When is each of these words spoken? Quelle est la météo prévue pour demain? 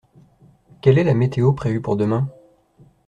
Quelle 0.81 0.97
est 0.97 1.03
la 1.03 1.13
météo 1.13 1.53
prévue 1.53 1.79
pour 1.79 1.95
demain? 1.95 2.27